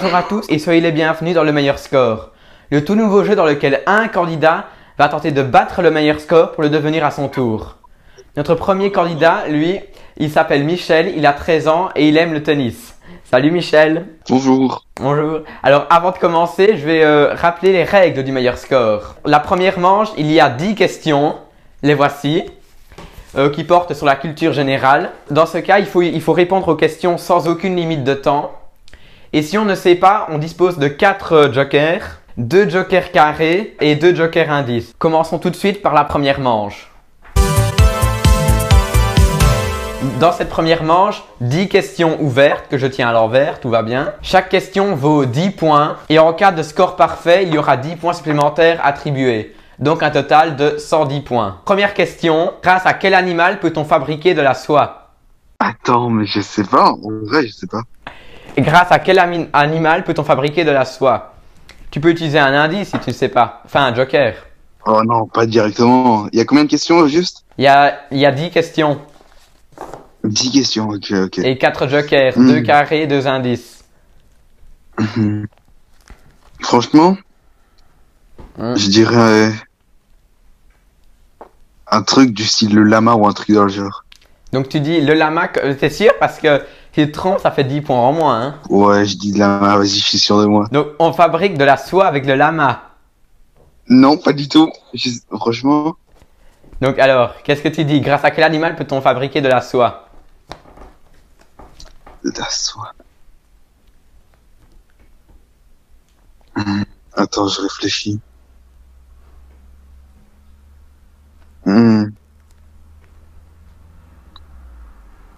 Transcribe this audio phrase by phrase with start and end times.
[0.00, 2.30] Bonjour à tous et soyez les bienvenus dans le meilleur score.
[2.70, 4.66] Le tout nouveau jeu dans lequel un candidat
[4.96, 7.78] va tenter de battre le meilleur score pour le devenir à son tour.
[8.36, 9.80] Notre premier candidat, lui,
[10.16, 12.96] il s'appelle Michel, il a 13 ans et il aime le tennis.
[13.24, 14.06] Salut Michel.
[14.28, 14.84] Bonjour.
[15.00, 15.40] Bonjour.
[15.64, 19.16] Alors avant de commencer, je vais euh, rappeler les règles du meilleur score.
[19.24, 21.34] La première manche, il y a 10 questions.
[21.82, 22.44] Les voici.
[23.36, 25.10] euh, qui portent sur la culture générale.
[25.30, 28.52] Dans ce cas, il faut, il faut répondre aux questions sans aucune limite de temps.
[29.34, 33.94] Et si on ne sait pas, on dispose de 4 jokers, 2 jokers carrés et
[33.94, 34.94] 2 jokers indices.
[34.98, 36.90] Commençons tout de suite par la première manche.
[40.18, 44.14] Dans cette première manche, 10 questions ouvertes que je tiens à l'envers, tout va bien.
[44.22, 47.96] Chaque question vaut 10 points et en cas de score parfait, il y aura 10
[47.96, 49.54] points supplémentaires attribués.
[49.78, 51.58] Donc un total de 110 points.
[51.66, 55.10] Première question, grâce à quel animal peut-on fabriquer de la soie?
[55.58, 56.92] Attends, mais je sais pas.
[56.92, 57.82] En vrai, je sais pas.
[58.58, 59.20] Et grâce à quel
[59.52, 61.32] animal peut-on fabriquer de la soie?
[61.92, 63.62] Tu peux utiliser un indice si tu ne sais pas.
[63.64, 64.34] Enfin, un joker.
[64.84, 66.26] Oh non, pas directement.
[66.32, 67.44] Il y a combien de questions juste?
[67.56, 68.98] Il y a, il y a 10 questions
[70.24, 71.38] 10 questions, ok, ok.
[71.38, 72.48] et 4 jokers, Hmm.
[72.48, 73.84] 2 carrés, 2 indices.
[76.60, 77.16] Franchement,
[78.58, 78.74] Hmm.
[78.74, 79.52] je dirais
[81.86, 84.04] un truc du style le lama ou un truc dans le genre.
[84.52, 86.10] Donc tu dis le lama, t'es sûr?
[86.18, 86.60] Parce que
[86.98, 88.42] si tu te trompes, ça fait 10 points en moins.
[88.42, 88.54] hein.
[88.70, 90.66] Ouais, je dis lama, vas-y, je suis sûr de moi.
[90.72, 92.82] Donc on fabrique de la soie avec le lama.
[93.88, 94.70] Non, pas du tout.
[94.94, 95.94] Je- Franchement,
[96.80, 98.00] Donc alors, qu'est-ce que tu dis?
[98.00, 100.08] Grâce à quel animal peut-on fabriquer de la soie?
[102.22, 102.92] De la soie.
[106.54, 106.82] Hmm,
[107.14, 108.20] Attends, je réfléchis.
[111.64, 112.18] Hmm.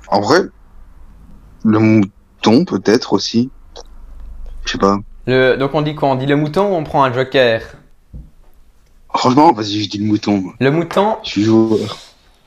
[0.08, 0.42] En vrai,
[1.64, 3.50] le mouton peut-être aussi.
[4.64, 4.98] Je sais pas.
[5.26, 6.08] le, Donc on dit quoi?
[6.08, 7.62] On dit le mouton ou on prend un joker?
[9.14, 10.44] Franchement, vas-y, je dis le mouton.
[10.60, 11.16] Le mouton?
[11.24, 11.98] Je suis joueur.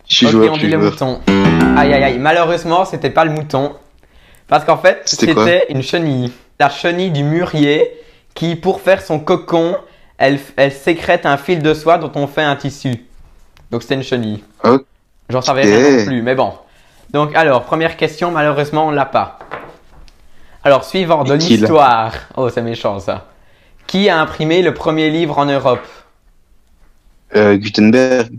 [0.08, 1.20] Je suis joueur, on dit le mouton.
[1.78, 3.74] Aïe aïe aïe, malheureusement, c'était pas le mouton.
[4.48, 6.32] Parce qu'en fait, C'était une chenille.
[6.60, 7.92] La chenille du mûrier
[8.34, 9.76] qui, pour faire son cocon,
[10.18, 13.06] elle, elle sécrète un fil de soie dont on fait un tissu.
[13.72, 14.44] Donc c'était une chenille.
[14.64, 14.86] Ok.
[15.30, 16.54] J'en savais rien non plus, mais bon.
[17.14, 19.38] Donc alors, première question, malheureusement, on l'a pas.
[20.64, 22.14] Alors, suivant de l'histoire.
[22.36, 23.28] Oh, c'est méchant ça.
[23.86, 25.86] Qui a imprimé le premier livre en Europe?
[27.36, 28.32] Euh, Gutenberg.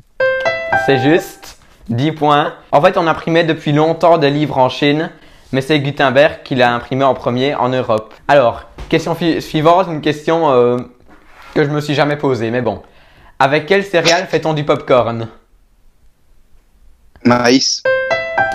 [0.87, 1.59] C'est juste.
[1.89, 2.55] 10 points.
[2.73, 5.11] En fait, on imprimait depuis longtemps des livres en Chine,
[5.53, 8.15] mais c'est Gutenberg qui l'a imprimé en premier en Europe.
[8.27, 10.79] Alors, question suivante, une question euh,
[11.55, 12.83] que je me suis jamais posée, mais bon.
[13.39, 15.29] Avec quelle céréale fait-on du popcorn?
[17.25, 17.83] Maïs.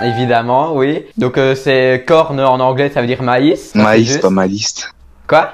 [0.02, 1.04] Évidemment, oui.
[1.18, 3.72] Donc euh, c'est corn en anglais, ça veut dire maïs.
[3.72, 4.92] Ça, Maïs, pas ma liste.
[5.26, 5.50] Quoi?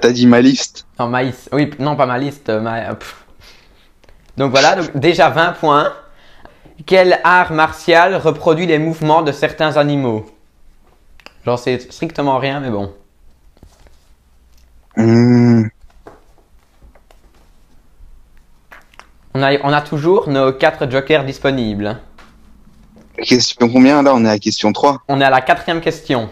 [0.00, 0.86] T'as dit ma liste.
[0.98, 1.48] Non, maïs.
[1.52, 2.48] Oui, non, pas ma liste.
[2.48, 2.94] euh, ma- euh.
[4.36, 5.92] Donc voilà, donc déjà 20 points.
[6.86, 10.26] Quel art martial reproduit les mouvements de certains animaux?
[11.44, 12.94] J'en sais strictement rien, mais bon.
[14.96, 15.64] Hmm.
[19.34, 21.98] On a, on a toujours nos 4 jokers disponibles.
[23.22, 24.12] Question combien là?
[24.14, 25.02] On est à question 3.
[25.08, 26.28] On est à la quatrième question.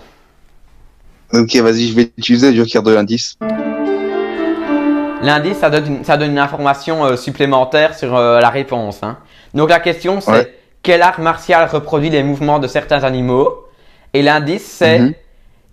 [1.33, 3.37] Ok, vas-y, je vais utiliser le joker de l'indice.
[5.23, 9.01] L'indice, ça donne, une- ça donne une information euh, supplémentaire sur euh, la réponse.
[9.03, 9.19] hein.
[9.55, 10.55] Donc la question, c'est Ouais.
[10.83, 13.65] quel art martial reproduit les mouvements de certains animaux?
[14.15, 15.15] Et l'indice, c'est Mhm.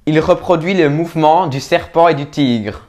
[0.08, 2.88] il reproduit le mouvement du serpent et du tigre.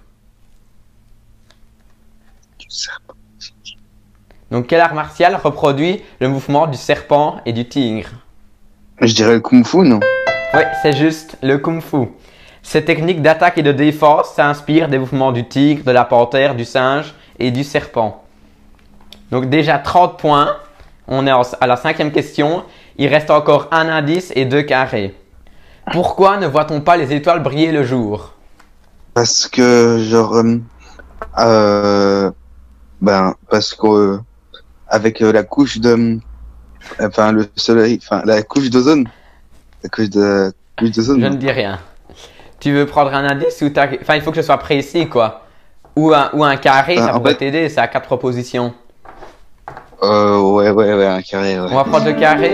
[4.54, 8.10] Donc quel art martial reproduit le mouvement du serpent et du tigre
[9.00, 9.98] Je dirais le kung fu, non?
[10.54, 12.06] Oui, c'est juste le kung fu.
[12.62, 16.64] Ces techniques d'attaque et de défense s'inspirent des mouvements du tigre, de la panthère, du
[16.64, 18.22] singe et du serpent.
[19.32, 20.56] Donc déjà 30 points.
[21.08, 22.62] On est à la cinquième question.
[22.96, 25.16] Il reste encore un indice et deux carrés.
[25.90, 28.34] Pourquoi ne voit-on pas les étoiles briller le jour?
[29.14, 30.60] Parce que, genre, euh,
[31.40, 32.30] euh,
[33.00, 34.20] ben, parce que,
[34.94, 36.18] avec euh, la couche de,
[37.00, 39.08] enfin, le soleil, enfin, la couche d'ozone,
[39.82, 41.20] la couche de, couche d'ozone.
[41.20, 41.80] Je ne dis rien.
[42.60, 43.88] Tu veux prendre un indice ou t'as...
[44.00, 45.42] Enfin, il faut que ce soit précis, quoi.
[45.96, 48.72] Ou un, ou un carré, Euh, ça pourrait fait- t'aider, c'est à quatre propositions.
[50.02, 51.66] Euh, ouais, ouais, ouais, un carré, ouais.
[51.70, 52.52] On va prendre le carré.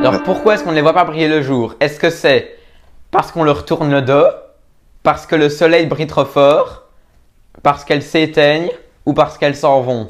[0.00, 0.20] Alors Ouais.
[0.24, 1.74] pourquoi est-ce qu'on ne les voit pas briller le jour?
[1.80, 2.56] Est-ce que c'est
[3.10, 4.26] parce qu'on leur tourne le dos
[5.02, 6.84] Parce que le soleil brille trop fort
[7.62, 8.70] Parce qu'elles s'éteignent
[9.06, 10.08] Ou parce qu'elles s'en vont?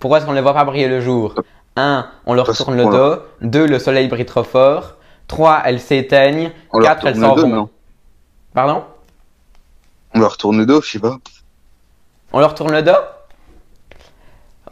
[0.00, 1.34] Pourquoi est-ce qu'on ne les voit pas briller le jour?
[1.76, 2.06] 1.
[2.26, 3.22] On leur tourne le dos.
[3.42, 3.66] 2.
[3.66, 4.94] Le soleil brille trop fort.
[5.28, 5.62] 3.
[5.66, 6.50] Elles s'éteignent.
[6.72, 7.06] On leur 4.
[7.06, 7.68] Elles s'en vont.
[8.54, 8.84] Pardon?
[10.14, 11.16] On leur tourne le dos, je sais pas.
[12.32, 12.92] On leur tourne le dos?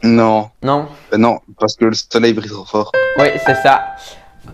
[0.03, 2.91] Non, Non Euh, non, parce que le soleil brille trop fort.
[3.17, 3.95] Oui, c'est ça.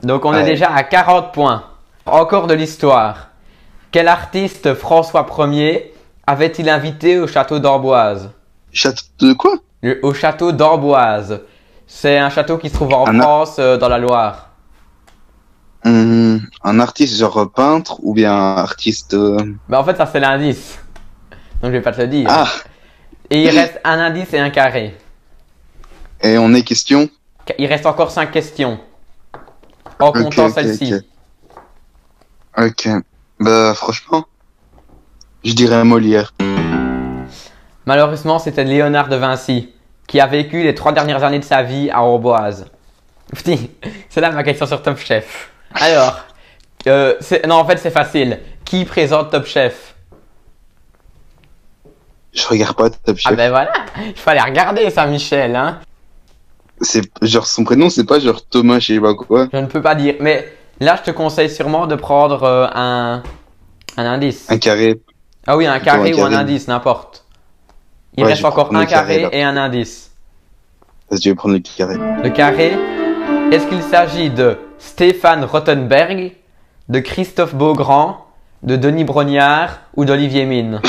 [0.03, 1.63] Donc on est déjà à 40 points.
[2.05, 3.29] Encore de l'histoire.
[3.91, 5.93] Quel artiste François Ier
[6.27, 8.31] avait-il invité au château d'Amboise
[8.73, 9.55] Château de quoi?
[9.85, 11.41] Le- Au château d'Amboise.
[11.85, 14.49] C'est un château qui se trouve en Un France, euh, dans la Loire.
[15.85, 19.13] Hum, Un artiste genre peintre ou bien un artiste...
[19.13, 19.37] euh,
[19.69, 20.79] Mais en fait, ça c'est l'indice.
[21.61, 22.25] Donc je vais pas te le dire.
[22.29, 22.47] Ah,
[23.29, 24.97] Et il reste un indice et un carré.
[26.23, 27.07] et on est question
[27.59, 28.79] Il reste encore 5 questions.
[29.99, 30.95] En comptant celle-ci.
[32.57, 32.65] ok.
[32.65, 32.89] Ok.
[33.39, 34.25] Bah franchement,
[35.43, 36.33] je dirais Molière.
[37.85, 39.71] Malheureusement, c'était Léonard de Vinci,
[40.07, 42.65] qui a vécu les trois dernières années de sa vie à Amboise.
[44.09, 45.49] C'est là ma question sur Top Chef.
[45.73, 46.19] Alors,
[46.87, 47.15] euh,
[47.47, 48.39] non, en fait, c'est facile.
[48.63, 49.95] Qui présente Top Chef?
[52.33, 53.31] Je regarde pas Top Chef.
[53.31, 53.71] Ah ben voilà,
[54.05, 55.55] il fallait regarder ça, Michel.
[55.55, 55.79] Hein.
[56.81, 59.47] C'est genre son prénom, c'est pas genre Thomas, je sais pas quoi.
[59.51, 60.47] Je ne peux pas dire, mais
[60.79, 63.23] là, je te conseille sûrement de prendre euh, un,
[63.97, 64.49] un indice.
[64.49, 64.99] Un carré.
[65.47, 66.35] Ah oui, un carré ou un carré.
[66.35, 67.24] indice, n'importe.
[68.17, 70.11] Il Ouais, reste encore un carré, et un indice.
[71.11, 71.95] Je vais prendre le carré.
[72.23, 72.73] Le carré,
[73.51, 76.33] est-ce qu'il s'agit de Stéphane Rottenberg,
[76.87, 78.25] de Christophe Beaugrand,
[78.63, 80.81] de Denis Brognard ou d'Olivier Mine?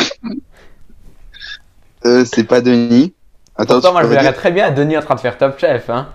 [2.04, 3.12] Euh, c'est pas Denis.
[3.56, 5.90] Attends, Pourtant, moi je verrais très bien Denis en train de faire Top Chef.
[5.90, 6.08] Hein.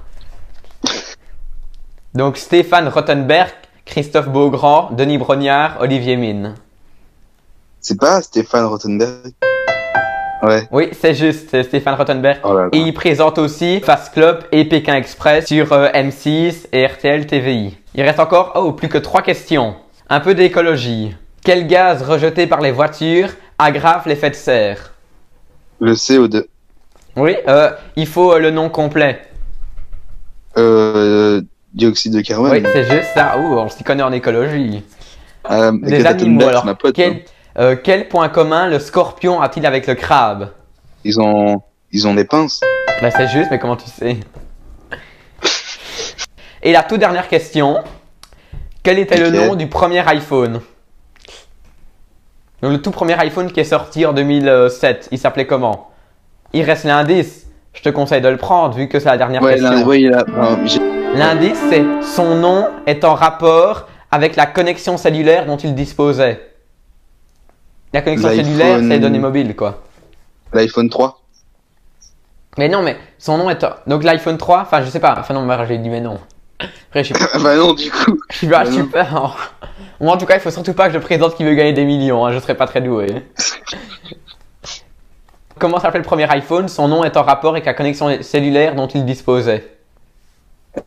[2.14, 3.52] Donc Stéphane Rottenberg,
[3.86, 6.56] Christophe Beaugrand, Denis Brognard, Olivier Mine.
[7.82, 9.34] C'est pas Stéphane Rottenberg.
[10.42, 10.68] Ouais.
[10.72, 12.40] Oui, c'est juste, c'est Stéphane Rottenberg.
[12.44, 12.70] Oh là là.
[12.72, 17.78] Et il présente aussi Fast Club et Pékin Express sur euh, M6 et RTL TVI.
[17.94, 19.76] Il reste encore, oh, plus que trois questions.
[20.10, 21.16] Un peu d'écologie.
[21.44, 24.94] Quel gaz rejeté par les voitures aggrave l'effet de serre?
[25.80, 26.46] Le CO2.
[27.18, 29.22] Oui, euh, il faut euh, le nom complet.
[30.58, 31.42] Euh,
[31.74, 32.52] dioxyde de carbone.
[32.52, 33.38] Oui, c'est juste ça.
[33.40, 34.84] Ouh, on s'y connaît en écologie.
[35.50, 36.66] Des animaux, alors.
[36.66, 37.18] ma pote, quel, hein.
[37.60, 40.50] Euh, quel point commun le scorpion a-t-il avec le crabe?
[41.04, 41.62] Ils ont,
[41.92, 42.62] ils ont des pinces.
[43.02, 44.18] Bah, c'est juste, mais comment tu sais?
[46.64, 47.80] Et la toute dernière question.
[48.84, 50.62] Quel était le nom du premier iPhone?
[52.62, 55.90] Donc, le tout premier iPhone qui est sorti en 2007, il s'appelait comment?
[56.54, 57.48] Il reste l'indice.
[57.74, 59.86] Je te conseille de le prendre vu que c'est la dernière Ouais, question.
[60.66, 60.80] j'ai-
[61.16, 66.51] L'indice, c'est son nom est en rapport avec la connexion cellulaire dont il disposait.
[67.94, 69.82] La connexion cellulaire, c'est les données mobiles, quoi.
[70.54, 71.22] l'iPhone 3.
[72.58, 73.66] Mais non, mais son nom est.
[73.88, 75.16] Donc l'iPhone 3, enfin, je sais pas.
[75.20, 76.20] Enfin, non, mais j'ai dit, mais non.
[76.60, 78.20] Après, je suis Ah bah non, du coup.
[78.30, 78.76] Je suis pas Bah non.
[78.78, 79.38] super.
[80.00, 81.86] Moi, en tout cas, il faut surtout pas que je présente qui veut gagner des
[81.86, 82.26] millions.
[82.26, 82.32] Hein.
[82.34, 83.08] Je serais pas très doué.
[85.60, 86.68] Comment s'appelle le premier iPhone?
[86.68, 89.68] Son nom est en rapport avec la connexion cellulaire dont il disposait.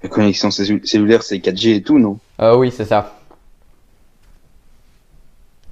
[0.03, 2.19] La connexion cellu- cellulaire, c'est 4G et tout, non?
[2.41, 3.15] Euh, oui, c'est ça.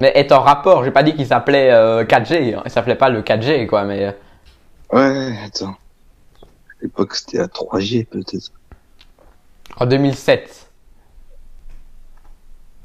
[0.03, 0.83] Mais est en rapport.
[0.83, 2.61] J'ai pas dit qu'il s'appelait euh, 4G.
[2.65, 3.85] Il s'appelait pas le 4G, quoi.
[3.85, 4.11] Mais euh,
[4.91, 5.77] Ouais, attends.
[6.43, 8.51] À l'époque, c'était à 3G, peut-être.
[9.77, 10.71] en 2007.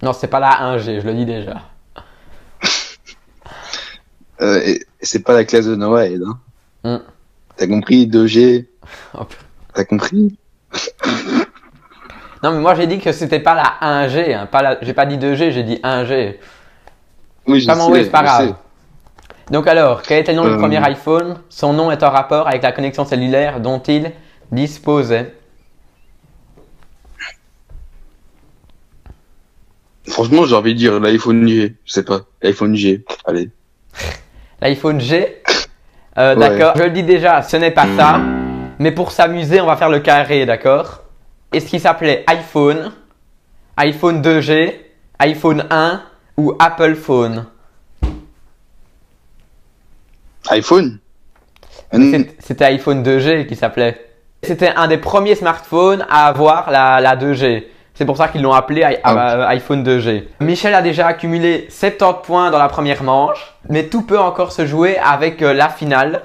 [0.04, 1.02] Non, c'est pas la 1G.
[1.02, 1.64] Je le dis déjà.
[4.40, 6.38] Euh, et, et c'est pas la classe de Noël, hein.
[6.84, 7.04] Hmm.
[7.56, 8.68] T'as compris 2G
[9.16, 9.44] Oh, putain.
[9.74, 10.38] T'as compris?
[12.44, 14.36] Non, mais moi j'ai dit que c'était pas la 1G.
[14.36, 14.78] Hein, pas la...
[14.84, 16.36] J'ai pas dit 2G, j'ai dit 1G.
[17.48, 18.56] Oui, je Pas sais, c'est pas grave.
[19.52, 20.58] Donc alors, quel était le nom du Euh.
[20.58, 21.40] premier iPhone?
[21.50, 24.12] Son nom est en rapport avec la connexion cellulaire dont il
[24.52, 25.34] disposait.
[30.08, 31.76] Franchement, j'ai envie de dire l'iPhone G.
[31.86, 32.22] Je sais pas.
[32.42, 33.04] L'iPhone G.
[33.26, 33.50] Allez.
[34.62, 35.42] L'iPhone G?
[36.18, 36.40] Euh, Ouais.
[36.50, 38.20] D'accord, je le dis déjà, ce n'est pas ça.
[38.80, 41.02] Mais pour s'amuser, on va faire le carré, d'accord?
[41.54, 42.92] Est-ce qu'il s'appelait iPhone,
[43.78, 44.74] iPhone 2G,
[45.20, 46.02] iPhone 1
[46.38, 47.46] ou Apple Phone
[50.50, 51.00] iPhone
[51.92, 54.06] C'est- C'était iPhone 2G qui s'appelait.
[54.44, 57.68] C'était un des premiers smartphones à avoir la, la 2G.
[57.94, 59.32] C'est pour ça qu'ils l'ont appelé i- Ah.
[59.36, 60.28] euh, iPhone 2G.
[60.40, 64.66] Michel a déjà accumulé 70 points dans la première manche, mais tout peut encore se
[64.66, 66.22] jouer avec euh, la finale.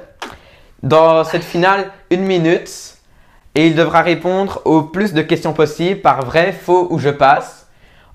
[0.83, 2.69] Dans cette finale, une minute,
[3.55, 7.62] et il devra répondre au plus de questions possibles par vrai, faux ou je passe,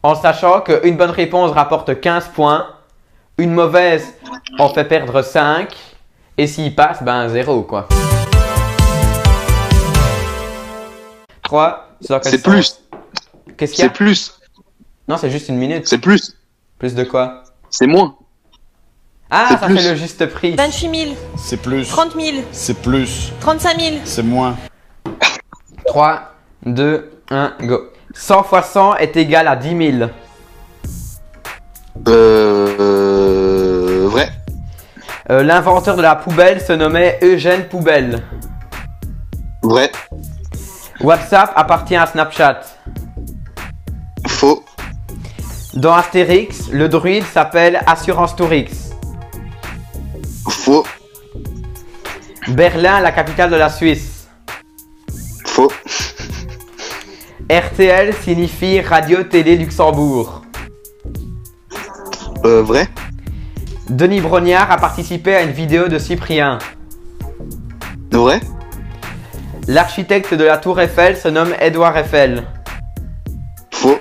[0.07, 2.65] en sachant qu'une bonne réponse rapporte 15 points,
[3.37, 4.13] une mauvaise
[4.57, 5.75] en fait perdre 5,
[6.37, 7.89] et s'il passe, ben 0 quoi.
[11.43, 11.89] 3,
[12.21, 12.79] C'est plus.
[13.57, 14.39] Qu'est-ce qu'il y C'est a plus.
[15.09, 15.85] Non, c'est juste une minute.
[15.85, 16.37] C'est plus.
[16.79, 17.43] Plus de quoi?
[17.69, 18.15] C'est moins.
[19.29, 19.77] Ah, C'est ça plus.
[19.77, 20.55] fait le juste prix.
[20.55, 21.85] 28 000, C'est plus.
[21.89, 23.33] 30 000, C'est plus.
[23.41, 24.55] 35 000, C'est moins.
[25.85, 26.33] 3,
[26.65, 27.81] 2, 1, go.
[28.17, 30.09] 100 fois 100 est égal à 10 000.
[32.07, 34.29] Euh, vrai.
[35.29, 38.23] Euh, L'inventeur de la poubelle se nommait Eugène Poubelle.
[39.61, 39.91] Vrai.
[40.99, 42.61] WhatsApp appartient à Snapchat.
[44.27, 44.65] Faux.
[45.75, 48.93] Dans Astérix, le druide s'appelle Assurance Tourix.
[50.49, 50.85] Faux.
[52.49, 54.27] Berlin, la capitale de la Suisse.
[55.45, 55.71] Faux.
[57.49, 60.41] RTL signifie Radio Télé Luxembourg.
[62.43, 62.89] Euh, vrai.
[63.89, 66.59] Denis Brognard a participé à une vidéo de Cyprien.
[68.11, 68.41] Vrai.
[69.65, 72.43] L'architecte de la tour Eiffel se nomme Édouard Eiffel.
[73.71, 73.97] Faux.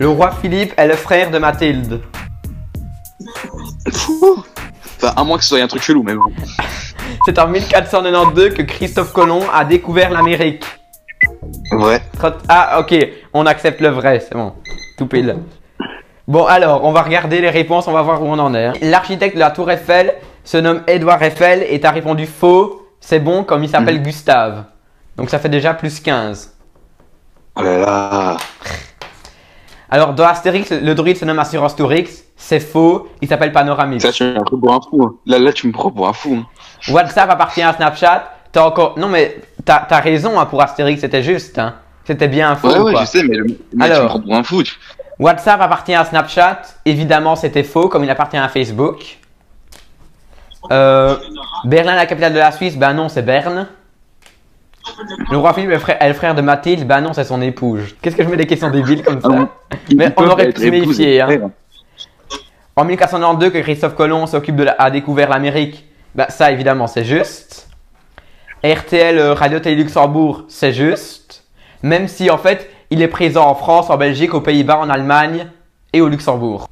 [0.00, 2.00] Le roi Philippe est le frère de Mathilde.
[3.92, 4.42] Faux.
[4.96, 6.32] Enfin, à moins que ce soit un truc chelou, mais bon.
[7.24, 10.64] C'est en 1492 que Christophe Colomb a découvert l'Amérique.
[12.48, 12.94] Ah, ok,
[13.34, 14.52] on accepte le vrai, c'est bon.
[14.98, 15.36] Tout pile.
[16.28, 18.66] Bon, alors, on va regarder les réponses, on va voir où on en est.
[18.66, 18.72] hein.
[18.82, 22.86] L'architecte de la Tour Eiffel se nomme Édouard Eiffel et t'as répondu faux.
[23.00, 24.64] C'est bon, comme il s'appelle Gustave.
[25.16, 26.54] Donc ça fait déjà plus 15.
[27.56, 28.36] Oh là là.
[29.90, 32.24] Alors, dans Astérix, le druide se nomme Assurance Tourix.
[32.36, 34.02] C'est faux, il s'appelle Panoramix.
[34.02, 35.02] Ça, tu me prends pour un fou.
[35.02, 35.14] hein.
[35.26, 36.38] Là, là, tu me prends pour un fou.
[36.40, 36.92] hein.
[36.92, 38.30] WhatsApp appartient à Snapchat.
[38.52, 38.98] T'as encore.
[38.98, 41.58] Non, mais t'as as raison hein, pour Astérix, c'était juste.
[41.58, 41.74] Hein.
[42.04, 42.68] C'était bien faux.
[42.68, 43.02] Ouais, ouais, quoi.
[43.02, 44.06] je sais, mais le mec, tu me Alors.
[44.08, 44.62] prends pour un fou.
[44.62, 44.74] tu-
[45.18, 46.62] WhatsApp appartient à Snapchat.
[46.86, 49.18] Évidemment, c'était faux, comme il appartient à Facebook.
[50.70, 51.16] Euh,
[51.64, 53.66] Berlin, la capitale de la Suisse, ben non, c'est Berne.
[55.30, 57.40] Le roi Philippe est le frère, est le frère de Mathilde, ben non, c'est son
[57.42, 57.94] épouse.
[58.00, 60.66] Qu'est-ce que je mets des questions débiles comme ça Ah Mais on aurait pu se
[60.68, 61.50] méfier, hein.
[62.76, 67.04] En 1492, que Christophe Colomb s'occupe de la, a découvert l'Amérique, bah ça évidemment c'est
[67.04, 67.68] juste.
[68.64, 71.19] RTL euh, Radio Télé Luxembourg, c'est juste.
[71.82, 75.46] Même si en fait il est présent en France, en Belgique, aux Pays-Bas, en Allemagne
[75.92, 76.68] et au Luxembourg.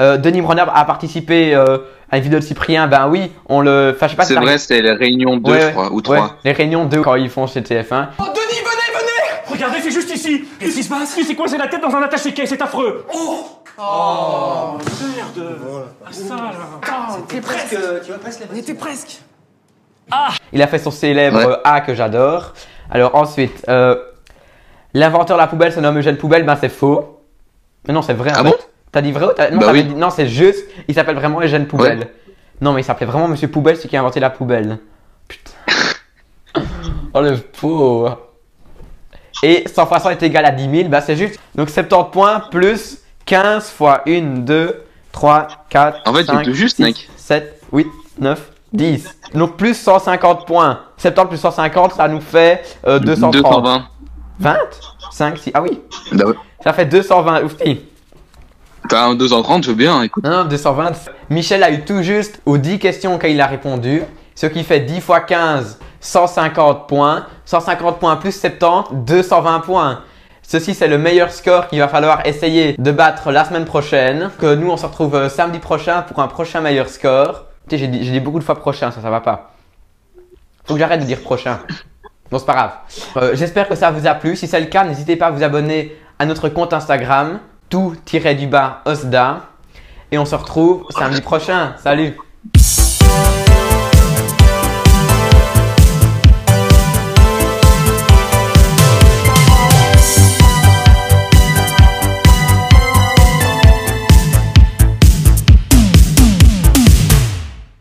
[0.00, 1.78] Euh, Denis Brognard a participé euh,
[2.10, 3.92] à une vidéo de Cyprien, ben oui, on le.
[3.94, 6.02] Enfin, je sais pas C'est vrai, c'était les réunions 2, Ouais, je crois, ou ouais,
[6.02, 6.36] 3.
[6.44, 8.06] les réunions 2 quand ils font chez TF1.
[8.18, 11.16] Oh, Denis, venez, venez Regardez, c'est juste ici Qu'est-ce qui se passe?
[11.18, 13.44] Il s'est coincé la tête dans un attaché-quai, c'est affreux Oh
[13.80, 14.78] Oh
[15.16, 15.48] Merde
[16.06, 19.20] Ah, ça, là T'es presque, tu vas presque On était presque.
[20.52, 21.56] Il a fait son célèbre Ouais.
[21.64, 22.54] A que j'adore.
[22.90, 23.96] Alors ensuite, euh,
[24.94, 27.20] l'inventeur de la poubelle se nomme Eugène Poubelle, ben c'est faux.
[27.86, 28.30] Mais non, c'est vrai.
[28.30, 28.50] en Ah fait.
[28.50, 28.56] bon
[28.90, 29.50] T'as dit vrai ou t'as...
[29.50, 29.84] Non, Bah t'avais oui.
[29.88, 30.64] dit- non, c'est juste.
[30.88, 32.08] Il s'appelle vraiment Eugène Poubelle.
[32.60, 34.78] Non, mais il s'appelait vraiment Monsieur Poubelle, celui qui a inventé la poubelle.
[35.28, 35.52] Putain.
[37.14, 38.18] oh le pauvre.
[39.42, 41.38] Et 100 fois 100 est égal à 10 000, bah c'est juste.
[41.54, 46.52] Donc 70 points plus 15 fois 1, 2, 3, 4, En fait, il 5, était
[46.54, 47.08] juste, 6, mec.
[47.16, 47.86] 7, 8,
[48.18, 49.08] 9, 10.
[49.34, 50.80] Donc plus 150 points.
[50.96, 53.32] 70 plus 150, ça nous fait euh, 230.
[53.44, 53.84] 220.
[54.40, 54.56] 20
[55.10, 55.50] 5, 6.
[55.54, 55.80] Ah oui,
[56.12, 56.34] Bah ouais.
[56.62, 57.42] ça fait 220.
[57.42, 57.80] Oufti.
[58.88, 60.24] T'as un 230, je veux bien, écoute.
[60.24, 60.92] Non, non, 220.
[61.30, 64.02] Michel a eu tout juste aux 10 questions auxquelles il a répondu.
[64.34, 67.26] Ce qui fait 10 fois 15, 150 points.
[67.44, 70.00] 150 points plus 70, 220 points.
[70.42, 74.30] Ceci, c'est le meilleur score qu'il va falloir essayer de battre la semaine prochaine.
[74.38, 77.46] Que nous, on se retrouve euh, samedi prochain pour un prochain meilleur score.
[77.68, 79.52] Tu sais, j'ai dit, j'ai dit beaucoup de fois prochain, ça, ça va pas.
[80.64, 81.58] Faut que j'arrête de dire prochain.
[82.30, 82.72] Bon, c'est pas grave.
[83.16, 84.36] Euh, J'espère que ça vous a plu.
[84.36, 89.44] Si c'est le cas, n'hésitez pas à vous abonner à notre compte Instagram, tout-du-bas Osda.
[90.10, 91.74] Et on se retrouve samedi prochain.
[91.82, 92.16] Salut